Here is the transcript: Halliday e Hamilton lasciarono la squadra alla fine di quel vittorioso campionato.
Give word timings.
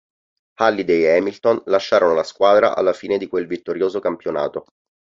Halliday 0.55 1.03
e 1.03 1.13
Hamilton 1.17 1.61
lasciarono 1.67 2.15
la 2.15 2.23
squadra 2.23 2.75
alla 2.75 2.91
fine 2.91 3.19
di 3.19 3.27
quel 3.27 3.45
vittorioso 3.45 3.99
campionato. 3.99 4.65